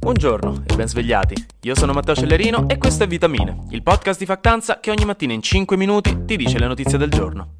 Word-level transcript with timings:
Buongiorno 0.00 0.62
e 0.66 0.76
ben 0.76 0.88
svegliati. 0.88 1.34
Io 1.64 1.74
sono 1.74 1.92
Matteo 1.92 2.14
Cellerino 2.14 2.66
e 2.70 2.78
questo 2.78 3.04
è 3.04 3.06
Vitamine, 3.06 3.66
il 3.68 3.82
podcast 3.82 4.18
di 4.18 4.24
Factanza 4.24 4.80
che 4.80 4.90
ogni 4.90 5.04
mattina 5.04 5.34
in 5.34 5.42
5 5.42 5.76
minuti 5.76 6.24
ti 6.24 6.38
dice 6.38 6.58
le 6.58 6.66
notizie 6.66 6.96
del 6.96 7.10
giorno. 7.10 7.56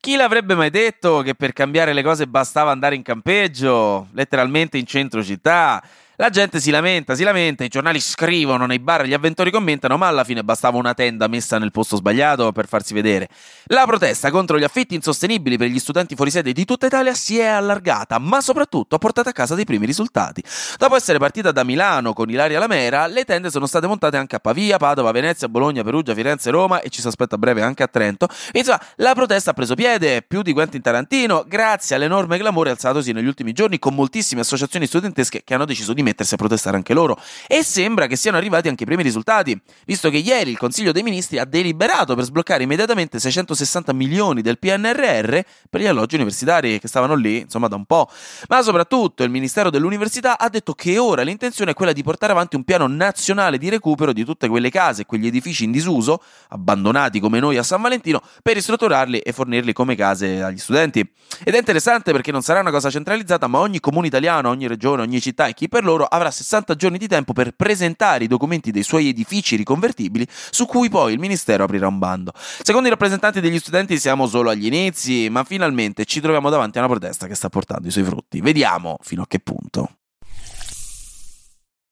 Chi 0.00 0.16
l'avrebbe 0.16 0.54
mai 0.54 0.70
detto 0.70 1.20
che 1.20 1.34
per 1.34 1.52
cambiare 1.52 1.92
le 1.92 2.02
cose 2.02 2.26
bastava 2.26 2.70
andare 2.70 2.94
in 2.94 3.02
campeggio, 3.02 4.08
letteralmente 4.12 4.78
in 4.78 4.86
centro 4.86 5.22
città? 5.22 5.84
La 6.16 6.28
gente 6.28 6.60
si 6.60 6.70
lamenta, 6.70 7.14
si 7.14 7.24
lamenta, 7.24 7.64
i 7.64 7.68
giornali 7.68 7.98
scrivono, 7.98 8.66
nei 8.66 8.78
bar 8.78 9.06
gli 9.06 9.14
avventori 9.14 9.50
commentano, 9.50 9.96
ma 9.96 10.08
alla 10.08 10.24
fine 10.24 10.44
bastava 10.44 10.76
una 10.76 10.92
tenda 10.92 11.26
messa 11.26 11.58
nel 11.58 11.70
posto 11.70 11.96
sbagliato 11.96 12.52
per 12.52 12.68
farsi 12.68 12.92
vedere. 12.92 13.30
La 13.68 13.86
protesta 13.86 14.30
contro 14.30 14.58
gli 14.58 14.62
affitti 14.62 14.94
insostenibili 14.94 15.56
per 15.56 15.68
gli 15.68 15.78
studenti 15.78 16.14
fuori 16.14 16.30
sede 16.30 16.52
di 16.52 16.66
tutta 16.66 16.84
Italia 16.84 17.14
si 17.14 17.38
è 17.38 17.46
allargata, 17.46 18.18
ma 18.18 18.42
soprattutto 18.42 18.94
ha 18.94 18.98
portato 18.98 19.30
a 19.30 19.32
casa 19.32 19.54
dei 19.54 19.64
primi 19.64 19.86
risultati. 19.86 20.42
Dopo 20.76 20.96
essere 20.96 21.18
partita 21.18 21.50
da 21.50 21.64
Milano 21.64 22.12
con 22.12 22.28
Ilaria 22.28 22.58
Lamera, 22.58 23.06
le 23.06 23.24
tende 23.24 23.50
sono 23.50 23.64
state 23.64 23.86
montate 23.86 24.18
anche 24.18 24.36
a 24.36 24.38
Pavia, 24.38 24.76
Padova, 24.76 25.12
Venezia, 25.12 25.48
Bologna, 25.48 25.82
Perugia, 25.82 26.12
Firenze, 26.12 26.50
Roma 26.50 26.82
e 26.82 26.90
ci 26.90 27.00
si 27.00 27.06
aspetta 27.06 27.36
a 27.36 27.38
breve 27.38 27.62
anche 27.62 27.82
a 27.82 27.88
Trento. 27.88 28.28
Insomma, 28.52 28.80
la 28.96 29.14
protesta 29.14 29.52
ha 29.52 29.54
preso 29.54 29.74
piede, 29.74 30.20
più 30.20 30.42
di 30.42 30.52
Quentin 30.52 30.82
Tarantino, 30.82 31.46
grazie 31.48 31.96
all'enorme 31.96 32.36
clamore 32.36 32.68
alzatosi 32.68 33.12
negli 33.12 33.26
ultimi 33.26 33.52
giorni 33.52 33.78
con 33.78 33.94
moltissime 33.94 34.42
associazioni 34.42 34.86
studentesche 34.86 35.40
che 35.42 35.54
hanno 35.54 35.64
deciso 35.64 35.94
di 35.94 36.01
mettere 36.02 36.20
mettersi 36.22 36.34
a 36.34 36.36
protestare 36.36 36.76
anche 36.76 36.94
loro. 36.94 37.18
E 37.46 37.62
sembra 37.62 38.06
che 38.06 38.16
siano 38.16 38.36
arrivati 38.36 38.68
anche 38.68 38.84
i 38.84 38.86
primi 38.86 39.02
risultati, 39.02 39.60
visto 39.86 40.10
che 40.10 40.18
ieri 40.18 40.50
il 40.50 40.58
Consiglio 40.58 40.92
dei 40.92 41.02
Ministri 41.02 41.38
ha 41.38 41.44
deliberato 41.44 42.14
per 42.14 42.24
sbloccare 42.24 42.62
immediatamente 42.62 43.18
660 43.18 43.92
milioni 43.92 44.42
del 44.42 44.58
PNRR 44.58 45.38
per 45.68 45.80
gli 45.80 45.86
alloggi 45.86 46.14
universitari 46.14 46.78
che 46.78 46.88
stavano 46.88 47.14
lì, 47.14 47.40
insomma, 47.40 47.68
da 47.68 47.76
un 47.76 47.84
po'. 47.84 48.08
Ma 48.48 48.62
soprattutto 48.62 49.24
il 49.24 49.30
Ministero 49.30 49.70
dell'Università 49.70 50.38
ha 50.38 50.48
detto 50.48 50.74
che 50.74 50.98
ora 50.98 51.22
l'intenzione 51.22 51.72
è 51.72 51.74
quella 51.74 51.92
di 51.92 52.02
portare 52.02 52.32
avanti 52.32 52.56
un 52.56 52.64
piano 52.64 52.86
nazionale 52.86 53.58
di 53.58 53.68
recupero 53.68 54.12
di 54.12 54.24
tutte 54.24 54.48
quelle 54.48 54.70
case 54.70 55.02
e 55.02 55.06
quegli 55.06 55.26
edifici 55.26 55.64
in 55.64 55.72
disuso, 55.72 56.22
abbandonati 56.48 57.18
come 57.18 57.40
noi 57.40 57.56
a 57.56 57.62
San 57.62 57.80
Valentino, 57.80 58.22
per 58.42 58.54
ristrutturarli 58.54 59.18
e 59.18 59.32
fornirli 59.32 59.72
come 59.72 59.96
case 59.96 60.42
agli 60.42 60.58
studenti. 60.58 61.00
Ed 61.44 61.54
è 61.54 61.58
interessante 61.58 62.12
perché 62.12 62.30
non 62.30 62.42
sarà 62.42 62.60
una 62.60 62.70
cosa 62.70 62.90
centralizzata, 62.90 63.46
ma 63.46 63.58
ogni 63.58 63.80
comune 63.80 64.06
italiano, 64.06 64.50
ogni 64.50 64.66
regione, 64.66 65.02
ogni 65.02 65.20
città 65.20 65.46
e 65.46 65.54
chi 65.54 65.68
per 65.68 65.84
loro 65.84 65.91
avrà 65.96 66.30
60 66.30 66.74
giorni 66.74 66.98
di 66.98 67.08
tempo 67.08 67.32
per 67.32 67.52
presentare 67.52 68.24
i 68.24 68.28
documenti 68.28 68.70
dei 68.70 68.82
suoi 68.82 69.08
edifici 69.08 69.56
riconvertibili, 69.56 70.26
su 70.28 70.66
cui 70.66 70.88
poi 70.88 71.12
il 71.12 71.18
Ministero 71.18 71.64
aprirà 71.64 71.88
un 71.88 71.98
bando. 71.98 72.32
Secondo 72.34 72.88
i 72.88 72.90
rappresentanti 72.90 73.40
degli 73.40 73.58
studenti 73.58 73.98
siamo 73.98 74.26
solo 74.26 74.50
agli 74.50 74.66
inizi, 74.66 75.28
ma 75.30 75.44
finalmente 75.44 76.04
ci 76.04 76.20
troviamo 76.20 76.50
davanti 76.50 76.78
a 76.78 76.80
una 76.82 76.90
protesta 76.90 77.26
che 77.26 77.34
sta 77.34 77.48
portando 77.48 77.88
i 77.88 77.90
suoi 77.90 78.04
frutti. 78.04 78.40
Vediamo 78.40 78.98
fino 79.02 79.22
a 79.22 79.26
che 79.26 79.38
punto. 79.38 79.96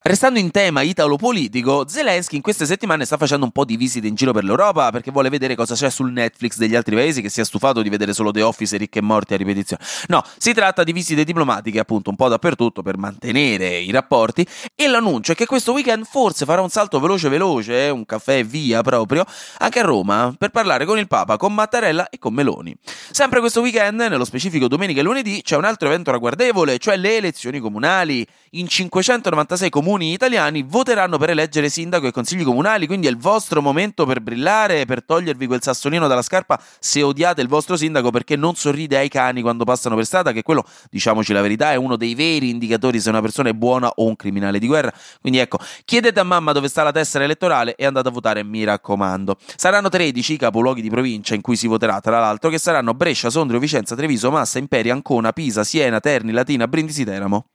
Restando 0.03 0.39
in 0.39 0.49
tema 0.49 0.81
italo-politico, 0.81 1.87
Zelensky 1.87 2.35
in 2.35 2.41
queste 2.41 2.65
settimane 2.65 3.05
sta 3.05 3.17
facendo 3.17 3.45
un 3.45 3.51
po' 3.51 3.65
di 3.65 3.77
visite 3.77 4.07
in 4.07 4.15
giro 4.15 4.33
per 4.33 4.43
l'Europa 4.43 4.89
perché 4.89 5.11
vuole 5.11 5.29
vedere 5.29 5.53
cosa 5.55 5.75
c'è 5.75 5.91
sul 5.91 6.11
Netflix 6.11 6.57
degli 6.57 6.75
altri 6.75 6.95
paesi 6.95 7.21
che 7.21 7.29
si 7.29 7.39
è 7.39 7.45
stufato 7.45 7.83
di 7.83 7.89
vedere 7.89 8.11
solo 8.11 8.31
The 8.31 8.41
Office 8.41 8.73
e 8.73 8.79
ricchi 8.79 8.97
e 8.97 9.01
morti 9.01 9.35
a 9.35 9.37
ripetizione. 9.37 9.83
No, 10.07 10.23
si 10.39 10.53
tratta 10.53 10.83
di 10.83 10.91
visite 10.91 11.23
diplomatiche 11.23 11.77
appunto 11.77 12.09
un 12.09 12.15
po' 12.15 12.29
dappertutto 12.29 12.81
per 12.81 12.97
mantenere 12.97 13.77
i 13.77 13.91
rapporti 13.91 14.43
e 14.73 14.87
l'annuncio 14.87 15.33
è 15.33 15.35
che 15.35 15.45
questo 15.45 15.71
weekend 15.71 16.05
forse 16.05 16.45
farà 16.45 16.61
un 16.61 16.69
salto 16.69 16.99
veloce 16.99 17.29
veloce, 17.29 17.85
eh, 17.85 17.89
un 17.91 18.03
caffè 18.03 18.43
via 18.43 18.81
proprio, 18.81 19.23
anche 19.59 19.81
a 19.81 19.83
Roma 19.83 20.33
per 20.35 20.49
parlare 20.49 20.85
con 20.85 20.97
il 20.97 21.05
Papa, 21.05 21.37
con 21.37 21.53
Mattarella 21.53 22.09
e 22.09 22.17
con 22.17 22.33
Meloni. 22.33 22.75
Sempre 23.11 23.39
questo 23.39 23.61
weekend, 23.61 23.99
nello 23.99 24.25
specifico 24.25 24.67
domenica 24.67 25.01
e 25.01 25.03
lunedì, 25.03 25.43
c'è 25.43 25.57
un 25.57 25.65
altro 25.65 25.89
evento 25.89 26.09
ragguardevole, 26.09 26.79
cioè 26.79 26.97
le 26.97 27.17
elezioni 27.17 27.59
comunali. 27.59 28.25
In 28.53 28.67
596 28.67 29.69
comuni 29.69 30.11
italiani 30.11 30.61
voteranno 30.61 31.17
per 31.17 31.29
eleggere 31.29 31.69
sindaco 31.69 32.07
e 32.07 32.11
consigli 32.11 32.43
comunali, 32.43 32.85
quindi 32.85 33.07
è 33.07 33.09
il 33.09 33.15
vostro 33.15 33.61
momento 33.61 34.05
per 34.05 34.19
brillare, 34.19 34.83
per 34.83 35.05
togliervi 35.05 35.47
quel 35.47 35.61
sassolino 35.61 36.05
dalla 36.05 36.21
scarpa 36.21 36.61
se 36.77 37.01
odiate 37.01 37.41
il 37.41 37.47
vostro 37.47 37.77
sindaco 37.77 38.11
perché 38.11 38.35
non 38.35 38.55
sorride 38.55 38.97
ai 38.97 39.07
cani 39.07 39.41
quando 39.41 39.63
passano 39.63 39.95
per 39.95 40.03
strada, 40.05 40.33
che 40.33 40.41
quello, 40.41 40.65
diciamoci 40.89 41.31
la 41.31 41.39
verità, 41.39 41.71
è 41.71 41.75
uno 41.75 41.95
dei 41.95 42.13
veri 42.13 42.49
indicatori 42.49 42.99
se 42.99 43.07
una 43.07 43.21
persona 43.21 43.47
è 43.47 43.53
buona 43.53 43.87
o 43.87 44.05
un 44.05 44.17
criminale 44.17 44.59
di 44.59 44.67
guerra. 44.67 44.91
Quindi 45.21 45.39
ecco, 45.39 45.57
chiedete 45.85 46.19
a 46.19 46.23
mamma 46.23 46.51
dove 46.51 46.67
sta 46.67 46.83
la 46.83 46.91
tessera 46.91 47.23
elettorale 47.23 47.75
e 47.75 47.85
andate 47.85 48.09
a 48.09 48.11
votare, 48.11 48.43
mi 48.43 48.65
raccomando. 48.65 49.37
Saranno 49.55 49.87
13 49.87 50.33
i 50.33 50.37
capoluoghi 50.37 50.81
di 50.81 50.89
provincia 50.89 51.35
in 51.35 51.41
cui 51.41 51.55
si 51.55 51.67
voterà, 51.67 52.01
tra 52.01 52.19
l'altro, 52.19 52.49
che 52.49 52.57
saranno 52.57 52.93
Brescia, 52.95 53.29
Sondrio, 53.29 53.61
Vicenza, 53.61 53.95
Treviso, 53.95 54.29
Massa, 54.29 54.59
Imperia, 54.59 54.91
Ancona, 54.91 55.31
Pisa, 55.31 55.63
Siena, 55.63 56.01
Terni, 56.01 56.33
Latina, 56.33 56.67
Brindisi, 56.67 57.05
Teramo. 57.05 57.45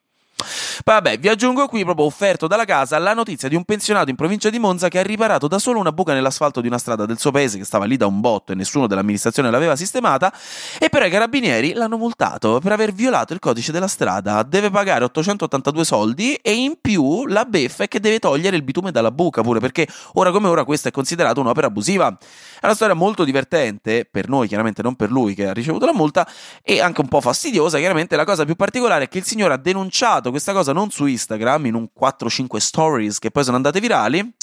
Vabbè, 0.85 1.19
vi 1.19 1.29
aggiungo 1.29 1.67
qui, 1.67 1.83
proprio 1.83 2.05
offerto 2.05 2.47
dalla 2.47 2.67
casa, 2.67 2.99
la 2.99 3.15
notizia 3.15 3.49
di 3.49 3.57
un 3.57 3.65
pensionato 3.65 4.11
in 4.11 4.17
provincia 4.17 4.51
di 4.51 4.59
Monza 4.59 4.89
che 4.89 4.99
ha 4.99 5.03
riparato 5.03 5.49
da 5.49 5.59
solo 5.59 5.79
una 5.79 5.93
buca 5.93 6.13
nell'asfalto 6.13 6.61
di 6.61 6.67
una 6.67 6.77
strada 6.77 7.07
del 7.07 7.19
suo 7.19 7.31
paese 7.31 7.57
che 7.57 7.65
stava 7.65 7.87
lì 7.87 7.97
da 7.97 8.07
un 8.07 8.21
botto 8.21 8.53
e 8.53 8.55
nessuno 8.55 8.87
dell'amministrazione 8.87 9.51
l'aveva 9.51 9.77
sistemata. 9.77 10.33
E 10.79 10.91
però 10.91 11.07
i 11.07 11.11
carabinieri 11.11 11.73
l'hanno 11.73 11.97
multato 11.97 12.61
per 12.61 12.73
aver 12.73 12.93
violato 12.93 13.33
il 13.33 13.39
codice 13.39 13.73
della 13.73 13.89
strada. 13.89 14.43
Deve 14.43 14.71
pagare 14.71 15.05
882 15.05 15.85
soldi 15.85 16.35
e 16.35 16.53
in 16.53 16.77
più 16.81 17.27
la 17.27 17.47
beffa 17.47 17.85
è 17.85 17.89
che 17.89 17.99
deve 17.99 18.19
togliere 18.19 18.57
il 18.57 18.63
bitume 18.63 18.91
dalla 18.91 19.11
buca 19.11 19.41
pure 19.41 19.59
perché 19.59 19.89
ora 20.15 20.31
come 20.31 20.49
ora 20.49 20.65
questa 20.65 20.91
è 20.91 20.93
considerata 20.93 21.41
un'opera 21.41 21.69
abusiva. 21.69 22.17
È 22.61 22.65
una 22.65 22.75
storia 22.75 22.95
molto 22.95 23.25
divertente, 23.25 24.07
per 24.11 24.29
noi 24.29 24.49
chiaramente 24.49 24.83
non 24.83 24.97
per 24.97 25.11
lui 25.11 25.35
che 25.35 25.47
ha 25.47 25.53
ricevuto 25.53 25.87
la 25.87 25.95
multa, 25.95 26.29
e 26.63 26.81
anche 26.81 27.01
un 27.01 27.09
po' 27.09 27.21
fastidiosa. 27.21 27.79
Chiaramente 27.79 28.17
la 28.17 28.25
cosa 28.25 28.45
più 28.45 28.55
particolare 28.55 29.05
è 29.05 29.09
che 29.09 29.19
il 29.19 29.25
signore 29.25 29.55
ha 29.55 29.59
denunciato 29.59 30.26
questa 30.31 30.53
cosa 30.53 30.73
non 30.73 30.91
su 30.91 31.07
Instagram, 31.07 31.67
in 31.67 31.75
un 31.75 31.89
4-5 31.99 32.57
stories 32.57 33.19
che 33.19 33.31
poi 33.31 33.45
sono 33.45 33.57
andate 33.57 33.81
virali. 33.81 34.35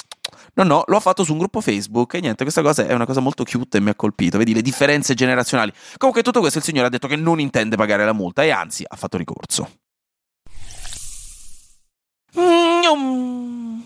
No, 0.56 0.64
no, 0.64 0.84
l'ho 0.86 1.00
fatto 1.00 1.24
su 1.24 1.32
un 1.32 1.40
gruppo 1.40 1.62
Facebook 1.62 2.14
e 2.14 2.20
niente, 2.20 2.44
questa 2.44 2.62
cosa 2.62 2.86
è 2.86 2.94
una 2.94 3.06
cosa 3.06 3.20
molto 3.20 3.44
cute 3.44 3.78
e 3.78 3.82
mi 3.82 3.90
ha 3.90 3.96
colpito. 3.96 4.38
Vedi 4.38 4.54
le 4.54 4.62
differenze 4.62 5.14
generazionali. 5.14 5.74
Comunque, 5.98 6.24
tutto 6.24 6.40
questo 6.40 6.60
il 6.60 6.64
signore 6.64 6.88
ha 6.88 6.90
detto 6.90 7.08
che 7.08 7.16
non 7.16 7.40
intende 7.40 7.76
pagare 7.76 8.06
la 8.06 8.14
multa 8.14 8.44
e 8.44 8.52
anzi 8.52 8.84
ha 8.88 8.96
fatto 8.96 9.18
ricorso. 9.18 9.70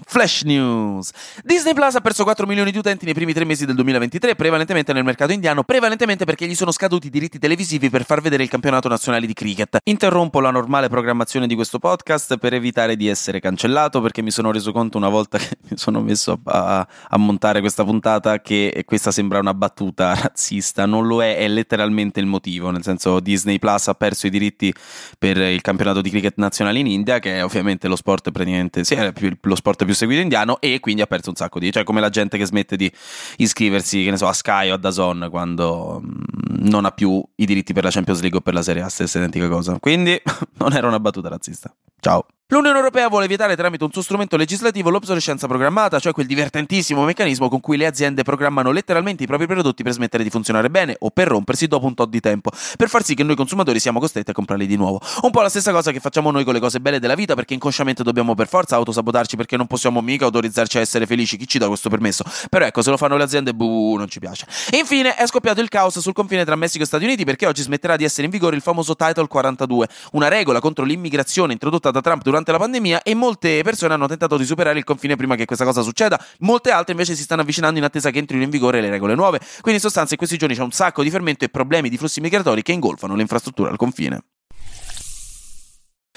Flash 0.10 0.44
News. 0.44 1.12
Disney 1.44 1.74
Plus 1.74 1.96
ha 1.96 2.00
perso 2.00 2.24
4 2.24 2.48
milioni 2.48 2.72
di 2.72 2.78
utenti 2.78 3.04
nei 3.04 3.14
primi 3.14 3.34
tre 3.34 3.44
mesi 3.44 3.66
del 3.66 3.76
2023, 3.76 4.36
prevalentemente 4.36 4.94
nel 4.94 5.04
mercato 5.04 5.34
indiano, 5.34 5.64
prevalentemente 5.64 6.24
perché 6.24 6.48
gli 6.48 6.56
sono 6.56 6.72
scaduti 6.72 7.08
i 7.08 7.10
diritti 7.10 7.38
televisivi 7.38 7.90
per 7.90 8.06
far 8.06 8.22
vedere 8.22 8.44
il 8.44 8.50
campionato 8.50 8.88
nazionale 8.88 9.28
di 9.28 9.34
cricket. 9.34 9.80
Interrompo 9.84 10.40
la 10.40 10.50
normale 10.50 10.88
programmazione 10.88 11.46
di 11.46 11.56
questo 11.56 11.78
podcast 11.78 12.38
per 12.38 12.54
evitare 12.54 12.96
di 12.96 13.10
essere 13.10 13.42
cancellato, 13.42 14.00
perché 14.00 14.22
mi 14.22 14.32
sono 14.32 14.50
reso 14.54 14.72
conto 14.72 14.98
una 14.98 15.10
volta 15.10 15.38
che 15.38 15.58
mi 15.70 15.78
sono 15.78 16.00
messo 16.00 16.40
a, 16.46 16.88
a 17.10 17.18
montare 17.18 17.60
questa 17.60 17.84
puntata 17.84 18.40
che 18.40 18.84
questa 18.86 19.12
sembra 19.12 19.40
una 19.40 19.54
battuta 19.54 20.14
razzista. 20.16 20.86
Non 20.86 21.06
lo 21.06 21.22
è, 21.22 21.36
è 21.36 21.50
letteralmente 21.50 22.22
il 22.22 22.28
motivo, 22.28 22.70
nel 22.70 22.84
senso 22.84 23.20
Disney 23.20 23.60
Plus 23.60 23.90
ha 23.90 23.94
perso 23.94 24.28
i 24.28 24.30
diritti 24.30 24.74
per 25.20 25.36
il 25.36 25.60
campionato 25.60 26.00
di 26.00 26.10
cricket 26.10 26.38
nazionale 26.38 26.80
in 26.80 26.88
India, 26.88 27.20
che 27.20 27.40
è 27.40 27.44
ovviamente 27.44 27.90
lo 27.90 27.98
sport 27.98 28.32
praticamente, 28.32 28.86
sì, 28.86 28.94
è 28.96 29.12
lo 29.42 29.56
sport 29.56 29.84
più 29.84 29.96
seguito 29.98 30.22
indiano 30.22 30.60
e 30.62 30.80
quindi 30.80 31.02
ha 31.02 31.08
perso 31.08 31.30
un 31.30 31.36
sacco 31.36 31.60
di, 31.60 31.72
cioè 31.72 31.84
come 31.84 32.00
la 32.00 32.10
gente 32.10 32.38
che 32.38 32.46
smette 32.46 32.78
di 32.78 32.92
iscriversi, 33.38 34.04
che 34.04 34.12
ne 34.12 34.18
so, 34.18 34.28
a 34.28 34.34
Sky 34.34 34.70
o 34.70 34.76
a 34.76 34.78
Dazon 34.78 35.28
quando 35.30 36.02
mm, 36.02 36.68
non 36.70 36.86
ha 36.86 36.92
più 36.92 37.24
i 37.36 37.46
diritti 37.46 37.74
per 37.74 37.84
la 37.84 37.90
Champions 37.90 38.22
League 38.22 38.40
o 38.40 38.42
per 38.42 38.54
la 38.54 38.62
Serie 38.62 38.82
A, 38.82 38.90
stessa 38.90 39.18
identica 39.18 39.48
cosa. 39.50 39.78
Quindi 39.80 40.20
non 40.60 40.74
era 40.74 40.88
una 40.88 41.00
battuta 41.00 41.30
razzista. 41.30 41.74
Ciao. 42.00 42.26
L'Unione 42.50 42.78
Europea 42.78 43.10
vuole 43.10 43.28
vietare 43.28 43.58
tramite 43.58 43.84
un 43.84 43.92
suo 43.92 44.02
strumento 44.02 44.38
legislativo 44.38 44.90
l'obsolescenza 44.90 45.48
programmata, 45.48 46.00
cioè 46.00 46.14
quel 46.14 46.28
divertentissimo 46.28 47.04
meccanismo 47.04 47.50
con 47.50 47.60
cui 47.60 47.76
le 47.76 47.86
aziende 47.86 48.24
programmano 48.24 48.72
letteralmente 48.72 49.24
i 49.24 49.28
propri 49.28 49.48
prodotti 49.48 49.84
per 49.84 49.92
smettere 49.92 50.24
di 50.24 50.30
funzionare 50.30 50.70
bene 50.70 50.96
o 51.00 51.10
per 51.10 51.28
rompersi 51.28 51.68
dopo 51.68 51.88
un 51.88 51.94
tot 51.94 52.08
di 52.08 52.22
tempo, 52.22 52.50
per 52.78 52.88
far 52.88 53.04
sì 53.04 53.16
che 53.16 53.24
noi 53.24 53.36
consumatori 53.36 53.82
siamo 53.82 54.00
costretti 54.00 54.32
a 54.32 54.34
comprarli 54.34 54.66
di 54.66 54.78
nuovo. 54.78 55.02
Un 55.24 55.32
po' 55.32 55.42
la 55.42 55.50
stessa 55.50 55.74
cosa 55.74 55.92
che 55.92 56.00
facciamo 56.00 56.32
noi 56.32 56.46
con 56.46 56.54
le 56.54 56.62
cose 56.62 56.80
belle 56.80 57.00
della 57.00 57.16
vita, 57.16 57.36
perché 57.36 57.54
inconsciamente 57.54 58.02
dobbiamo 58.02 58.34
per 58.34 58.48
forza 58.48 58.78
autosabotarci 58.78 59.36
perché 59.36 59.58
non 59.58 59.68
possiamo 59.68 60.00
mica 60.00 60.24
autorizzarci 60.24 60.78
a 60.78 60.80
essere 60.80 61.06
felici. 61.06 61.36
Chi 61.36 61.50
ci 61.50 61.58
dà 61.58 61.68
questo 61.68 61.90
permesso? 61.90 62.24
Però 62.50 62.64
ecco, 62.64 62.82
se 62.82 62.92
lo 62.92 62.96
fanno 62.96 63.18
le 63.18 63.24
aziende, 63.24 63.54
buh, 63.54 63.98
non 63.98 64.08
ci 64.08 64.20
piace. 64.20 64.46
E 64.72 64.78
infine 64.78 65.16
è 65.16 65.28
scoppiato 65.28 65.60
il 65.60 65.68
caos 65.68 66.00
sul 66.00 66.14
confine 66.14 66.46
tra 66.46 66.56
Messico 66.56 66.86
e 66.86 66.88
Stati 66.88 67.04
Uniti 67.04 67.26
perché 67.26 67.46
oggi 67.46 67.62
smetterà 67.62 67.98
di 67.98 68.06
essere 68.06 68.24
in 68.24 68.32
vigore 68.32 68.56
il 68.56 68.62
famoso 68.62 68.96
Title 68.96 69.28
42, 69.28 69.86
una 70.14 70.30
regola 70.30 70.62
contro 70.62 70.86
l'immigrazione 70.86 71.52
introdotta 71.52 71.87
da 71.92 72.02
Trump 72.02 72.24
durante 72.24 72.52
la 72.52 72.58
pandemia 72.58 73.02
e 73.02 73.16
molte 73.16 73.62
persone 73.64 73.94
hanno 73.94 74.08
tentato 74.08 74.38
di 74.38 74.46
superare 74.46 74.78
il 74.78 74.84
confine 74.84 75.16
prima 75.16 75.36
che 75.36 75.46
questa 75.46 75.66
cosa 75.66 75.82
succeda, 75.82 76.20
molte 76.40 76.72
altre 76.72 76.92
invece 76.92 77.16
si 77.16 77.24
stanno 77.24 77.42
avvicinando 77.42 77.78
in 77.78 77.86
attesa 77.86 78.10
che 78.12 78.20
entrino 78.20 78.44
in 78.44 78.50
vigore 78.50 78.82
le 78.82 78.90
regole 78.90 79.16
nuove. 79.16 79.40
Quindi 79.40 79.76
in 79.76 79.80
sostanza 79.80 80.12
in 80.12 80.18
questi 80.18 80.38
giorni 80.38 80.56
c'è 80.56 80.62
un 80.62 80.72
sacco 80.72 81.04
di 81.04 81.10
fermento 81.10 81.46
e 81.46 81.50
problemi 81.50 81.90
di 81.90 81.98
flussi 81.98 82.22
migratori 82.22 82.62
che 82.62 82.72
ingolfano 82.72 83.16
le 83.16 83.22
infrastrutture 83.22 83.70
al 83.70 83.78
confine. 83.78 84.22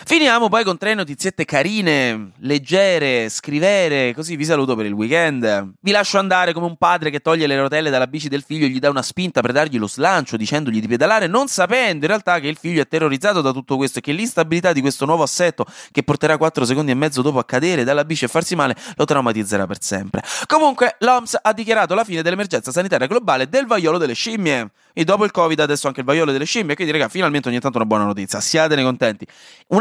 Finiamo 0.02 0.48
poi 0.48 0.64
con 0.64 0.78
tre 0.78 0.94
notiziette 0.94 1.44
carine, 1.44 2.32
leggere, 2.38 3.28
scrivere, 3.28 4.14
così 4.14 4.34
vi 4.34 4.46
saluto 4.46 4.74
per 4.74 4.86
il 4.86 4.92
weekend. 4.92 5.74
Vi 5.78 5.90
lascio 5.90 6.18
andare 6.18 6.54
come 6.54 6.66
un 6.66 6.76
padre 6.76 7.10
che 7.10 7.20
toglie 7.20 7.46
le 7.46 7.56
rotelle 7.56 7.90
dalla 7.90 8.06
bici 8.06 8.28
del 8.28 8.42
figlio 8.42 8.64
e 8.64 8.70
gli 8.70 8.78
dà 8.78 8.88
una 8.88 9.02
spinta 9.02 9.42
per 9.42 9.52
dargli 9.52 9.78
lo 9.78 9.86
slancio 9.86 10.38
dicendogli 10.38 10.80
di 10.80 10.88
pedalare, 10.88 11.26
non 11.26 11.48
sapendo 11.48 12.06
in 12.06 12.10
realtà 12.10 12.40
che 12.40 12.48
il 12.48 12.56
figlio 12.56 12.80
è 12.80 12.88
terrorizzato 12.88 13.42
da 13.42 13.52
tutto 13.52 13.76
questo 13.76 13.98
e 13.98 14.02
che 14.02 14.12
l'instabilità 14.12 14.72
di 14.72 14.80
questo 14.80 15.04
nuovo 15.04 15.22
assetto 15.22 15.66
che 15.92 16.02
porterà 16.02 16.38
4 16.38 16.64
secondi 16.64 16.90
e 16.90 16.94
mezzo 16.94 17.20
dopo 17.20 17.38
a 17.38 17.44
cadere 17.44 17.84
dalla 17.84 18.04
bici 18.04 18.24
e 18.24 18.28
farsi 18.28 18.56
male 18.56 18.74
lo 18.96 19.04
traumatizzerà 19.04 19.66
per 19.66 19.82
sempre. 19.82 20.22
Comunque, 20.46 20.96
l'OMS 21.00 21.38
ha 21.42 21.52
dichiarato 21.52 21.94
la 21.94 22.04
fine 22.04 22.22
dell'emergenza 22.22 22.72
sanitaria 22.72 23.06
globale 23.06 23.48
del 23.48 23.66
vaiolo 23.66 23.98
delle 23.98 24.14
scimmie. 24.14 24.70
E 24.92 25.04
dopo 25.04 25.24
il 25.24 25.30
Covid 25.30 25.60
adesso 25.60 25.86
anche 25.86 26.00
il 26.00 26.06
vaiolo 26.06 26.32
delle 26.32 26.44
scimmie, 26.44 26.74
quindi 26.74 26.92
raga, 26.92 27.08
finalmente 27.08 27.48
ogni 27.48 27.60
tanto 27.60 27.76
una 27.76 27.86
buona 27.86 28.04
notizia, 28.04 28.40
siatene 28.40 28.82
contenti. 28.82 29.24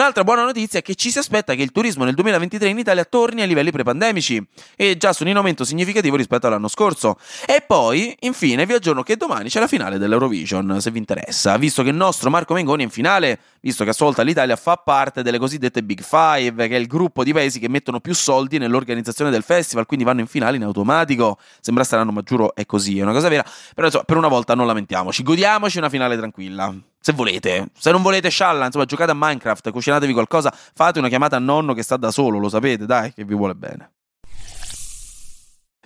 Un'altra 0.10 0.34
buona 0.34 0.48
notizia 0.48 0.80
è 0.80 0.82
che 0.82 0.96
ci 0.96 1.12
si 1.12 1.20
aspetta 1.20 1.54
che 1.54 1.62
il 1.62 1.72
turismo 1.72 2.04
nel 2.04 2.16
2023 2.16 2.68
in 2.70 2.80
Italia 2.80 3.06
torni 3.06 3.42
ai 3.42 3.48
livelli 3.48 3.70
prepandemici 3.70 4.44
e 4.76 4.98
già 4.98 5.14
su 5.14 5.24
un 5.24 5.36
aumento 5.36 5.64
significativo 5.64 6.16
rispetto 6.16 6.48
all'anno 6.48 6.68
scorso. 6.68 7.20
E 7.46 7.62
poi, 7.62 8.18
infine, 8.22 8.66
vi 8.66 8.74
aggiorno 8.74 9.04
che 9.04 9.18
domani 9.18 9.50
c'è 9.50 9.60
la 9.60 9.68
finale 9.68 10.00
dell'Eurovision, 10.00 10.82
se 10.82 10.90
vi 10.90 10.98
interessa, 10.98 11.58
visto 11.58 11.84
che 11.84 11.90
il 11.90 11.96
nostro 11.96 12.32
Marco 12.32 12.56
Mengoni 12.56 12.82
è 12.82 12.86
in 12.86 12.92
finale, 12.92 13.40
visto 13.62 13.84
che 13.84 13.92
a 13.92 13.94
sua 13.94 14.08
volta 14.08 14.24
l'Italia 14.24 14.56
fa 14.56 14.78
parte 14.78 15.22
delle 15.22 15.38
cosiddette 15.38 15.84
Big 15.84 16.02
Five, 16.02 16.68
che 16.68 16.76
è 16.76 16.80
il 16.80 16.88
gruppo 16.88 17.24
di 17.24 17.32
paesi 17.32 17.60
che 17.60 17.70
mettono 17.70 18.00
più 18.00 18.16
soldi 18.16 18.58
nell'organizzazione 18.58 19.30
del 19.30 19.44
festival, 19.44 19.86
quindi 19.86 20.06
vanno 20.06 20.22
in 20.22 20.28
finale 20.28 20.58
in 20.58 20.64
automatico. 20.64 21.38
Sembra 21.60 21.84
strano, 21.84 22.12
ma 22.12 22.24
giuro 22.24 22.56
è 22.56 22.66
così, 22.66 22.98
è 22.98 23.04
una 23.04 23.14
cosa 23.14 23.30
vera. 23.30 23.46
Però 23.76 23.86
insomma, 23.86 24.06
per 24.06 24.18
una 24.18 24.28
volta 24.28 24.56
non 24.56 24.66
lamentiamoci, 24.66 25.22
godiamoci 25.22 25.78
una 25.78 25.90
finale 25.90 26.18
tranquilla. 26.18 26.74
Se 27.02 27.14
volete, 27.14 27.68
se 27.78 27.92
non 27.92 28.02
volete 28.02 28.30
scialla, 28.30 28.66
insomma, 28.66 28.86
giocate 28.86 29.12
a 29.12 29.16
Minecraft, 29.16 29.72
cucinatevi 29.72 30.14
qualcosa, 30.14 30.54
fate 30.74 31.00
una 31.00 31.08
chiamata 31.08 31.38
a 31.38 31.40
nonno 31.40 31.74
che 31.74 31.82
sta 31.82 31.96
da 31.96 32.12
solo, 32.12 32.40
lo 32.40 32.50
sapete, 32.50 32.86
dai, 32.86 33.14
che 33.14 33.24
vi 33.24 33.36
vuole 33.36 33.56
bene. 33.56 33.92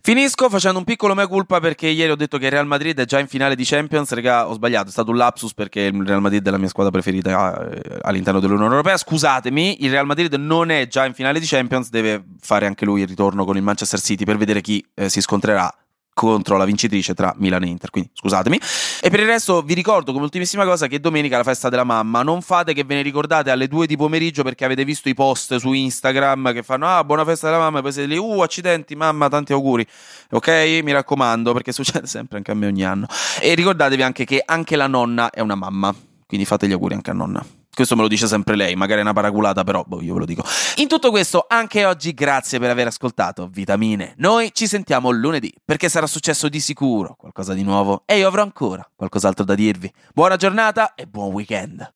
Finisco 0.06 0.50
facendo 0.50 0.80
un 0.80 0.84
piccolo 0.84 1.14
mea 1.14 1.28
culpa 1.28 1.62
perché 1.62 1.88
ieri 1.88 2.12
ho 2.12 2.18
detto 2.18 2.38
che 2.38 2.48
il 2.48 2.52
Real 2.52 2.68
Madrid 2.68 3.00
è 3.00 3.06
già 3.06 3.20
in 3.20 3.28
finale 3.28 3.56
di 3.56 3.64
Champions. 3.64 4.12
Raga, 4.12 4.50
ho 4.50 4.54
sbagliato, 4.54 4.90
è 4.90 4.92
stato 4.92 5.12
un 5.12 5.16
lapsus 5.16 5.54
perché 5.54 5.80
il 5.80 6.06
Real 6.06 6.20
Madrid 6.20 6.46
è 6.46 6.50
la 6.50 6.58
mia 6.58 6.68
squadra 6.68 6.92
preferita 6.92 7.70
eh, 7.70 8.00
all'interno 8.02 8.42
dell'Unione 8.42 8.72
Europea. 8.72 8.98
Scusatemi, 8.98 9.86
il 9.86 9.92
Real 9.92 10.06
Madrid 10.06 10.34
non 10.34 10.72
è 10.72 10.88
già 10.88 11.06
in 11.06 11.14
finale 11.14 11.40
di 11.40 11.46
Champions, 11.46 11.90
deve 11.90 12.22
fare 12.42 12.66
anche 12.66 12.84
lui 12.84 13.00
il 13.00 13.08
ritorno 13.08 13.46
con 13.46 13.56
il 13.56 13.64
Manchester 13.64 14.02
City 14.02 14.26
per 14.26 14.36
vedere 14.36 14.60
chi 14.60 14.86
eh, 14.94 15.08
si 15.08 15.22
scontrerà 15.22 15.74
contro 16.14 16.58
la 16.58 16.66
vincitrice 16.66 17.14
tra 17.14 17.34
Milan 17.38 17.64
e 17.64 17.68
Inter, 17.68 17.90
quindi 17.90 18.10
scusatemi. 18.14 18.60
E 19.02 19.10
per 19.10 19.20
il 19.20 19.26
resto 19.26 19.62
vi 19.62 19.74
ricordo 19.74 20.12
come 20.12 20.24
ultimissima 20.24 20.64
cosa 20.66 20.88
che 20.88 21.00
domenica 21.00 21.36
è 21.36 21.38
la 21.40 21.44
festa 21.44 21.70
della 21.70 21.84
mamma, 21.84 22.24
non 22.24 22.42
fate 22.42 22.74
che 22.74 22.84
ve 22.84 22.96
ne 22.96 23.02
ricordate 23.02 23.50
alle 23.50 23.68
2 23.68 23.88
di 23.88 23.98
pomeriggio 23.98 24.44
perché 24.44 24.66
avete 24.66 24.86
visto 24.86 25.10
i 25.10 25.14
post 25.14 25.56
su 25.58 25.74
Instagram 25.74 26.54
che 26.54 26.64
fanno 26.64 26.88
ah 26.88 27.04
buona 27.04 27.26
festa 27.26 27.48
della 27.48 27.60
mamma 27.60 27.80
e 27.80 27.82
poi 27.82 27.92
siete 27.92 28.08
lì 28.08 28.18
uh 28.18 28.42
accidenti 28.42 28.96
mamma 28.96 29.28
tanti 29.28 29.54
auguri, 29.54 29.86
ok? 30.32 30.80
Mi 30.84 30.92
raccomando 30.92 31.54
perché 31.54 31.72
succede 31.72 32.08
sempre 32.08 32.38
anche 32.38 32.52
a 32.52 32.56
me 32.56 32.68
ogni 32.68 32.86
anno. 32.86 33.08
E 33.42 33.54
ricordatevi 33.56 34.02
anche 34.02 34.26
che 34.26 34.42
anche 34.46 34.76
la 34.76 34.88
nonna 34.88 35.30
è 35.30 35.40
una 35.40 35.56
mamma, 35.56 35.94
quindi 36.34 36.50
fate 36.50 36.68
gli 36.68 36.72
auguri 36.72 36.96
anche 36.96 37.12
a 37.12 37.14
nonna. 37.14 37.46
Questo 37.72 37.96
me 37.96 38.02
lo 38.02 38.08
dice 38.08 38.26
sempre 38.26 38.56
lei, 38.56 38.76
magari 38.76 39.02
è 39.02 39.04
una 39.04 39.14
paraculata, 39.14 39.64
però 39.64 39.84
boh, 39.86 40.02
io 40.02 40.14
ve 40.14 40.20
lo 40.22 40.26
dico. 40.26 40.44
In 40.78 40.88
tutto 40.88 41.12
questo, 41.12 41.46
anche 41.48 41.86
oggi 41.86 42.12
grazie 42.16 42.58
per 42.58 42.72
aver 42.72 42.88
ascoltato 42.88 43.48
Vitamine. 43.52 44.16
Noi 44.18 44.50
ci 44.52 44.66
sentiamo 44.66 45.12
lunedì, 45.12 45.54
perché 45.64 45.90
sarà 45.90 46.08
successo 46.08 46.50
di 46.50 46.60
sicuro 46.60 47.14
qualcosa 47.16 47.54
di 47.54 47.62
nuovo 47.62 48.02
e 48.08 48.18
io 48.18 48.28
avrò 48.28 48.42
ancora 48.42 48.84
qualcos'altro 48.96 49.46
da 49.46 49.54
dirvi. 49.54 49.94
Buona 50.12 50.36
giornata 50.36 50.96
e 50.96 51.06
buon 51.06 51.34
weekend. 51.34 51.88